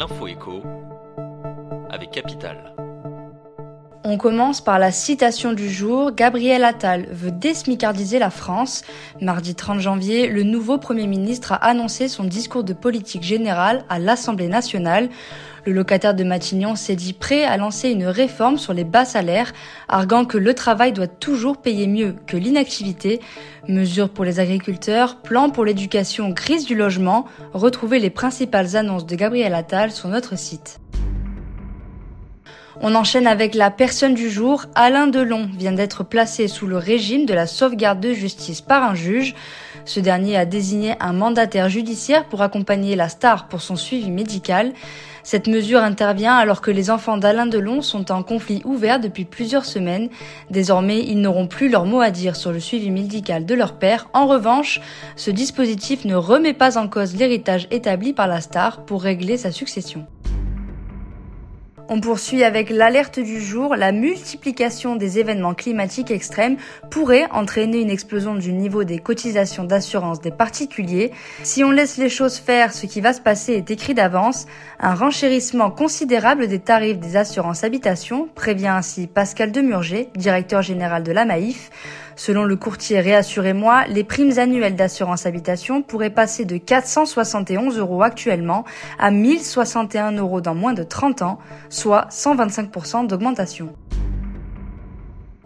[0.00, 0.62] l'info écho
[1.90, 2.74] avec Capital.
[4.02, 6.12] On commence par la citation du jour.
[6.12, 8.82] Gabriel Attal veut désmicardiser la France.
[9.20, 13.98] Mardi 30 janvier, le nouveau Premier ministre a annoncé son discours de politique générale à
[13.98, 15.10] l'Assemblée nationale.
[15.66, 19.52] Le locataire de Matignon s'est dit prêt à lancer une réforme sur les bas salaires,
[19.88, 23.20] arguant que le travail doit toujours payer mieux que l'inactivité.
[23.68, 27.26] Mesures pour les agriculteurs, plan pour l'éducation, crise du logement.
[27.52, 30.80] Retrouvez les principales annonces de Gabriel Attal sur notre site.
[32.80, 34.66] On enchaîne avec la personne du jour.
[34.74, 38.94] Alain Delon vient d'être placé sous le régime de la sauvegarde de justice par un
[38.94, 39.34] juge.
[39.84, 44.72] Ce dernier a désigné un mandataire judiciaire pour accompagner la star pour son suivi médical.
[45.24, 49.64] Cette mesure intervient alors que les enfants d'Alain Delon sont en conflit ouvert depuis plusieurs
[49.64, 50.08] semaines.
[50.50, 54.08] Désormais, ils n'auront plus leur mot à dire sur le suivi médical de leur père.
[54.14, 54.80] En revanche,
[55.16, 59.50] ce dispositif ne remet pas en cause l'héritage établi par la star pour régler sa
[59.50, 60.06] succession.
[61.92, 63.74] On poursuit avec l'alerte du jour.
[63.74, 66.56] La multiplication des événements climatiques extrêmes
[66.88, 71.10] pourrait entraîner une explosion du niveau des cotisations d'assurance des particuliers.
[71.42, 74.46] Si on laisse les choses faire, ce qui va se passer est écrit d'avance.
[74.78, 81.10] Un renchérissement considérable des tarifs des assurances habitation, prévient ainsi Pascal Demurger, directeur général de
[81.10, 81.72] la Maïf.
[82.20, 88.66] Selon le courtier Réassurez-moi, les primes annuelles d'assurance habitation pourraient passer de 471 euros actuellement
[88.98, 91.38] à 1061 euros dans moins de 30 ans,
[91.70, 93.74] soit 125% d'augmentation.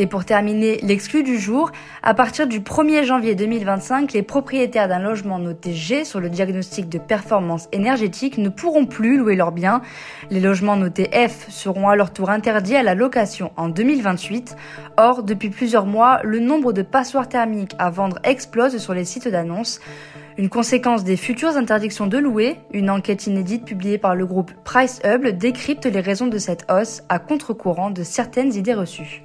[0.00, 1.72] Et pour terminer, l'exclu du jour,
[2.04, 6.88] à partir du 1er janvier 2025, les propriétaires d'un logement noté G sur le diagnostic
[6.88, 9.82] de performance énergétique ne pourront plus louer leurs biens.
[10.30, 14.54] Les logements notés F seront à leur tour interdits à la location en 2028.
[14.98, 19.26] Or, depuis plusieurs mois, le nombre de passoires thermiques à vendre explose sur les sites
[19.26, 19.80] d'annonces.
[20.36, 25.00] Une conséquence des futures interdictions de louer, une enquête inédite publiée par le groupe Price
[25.04, 29.24] Hub décrypte les raisons de cette hausse à contre-courant de certaines idées reçues.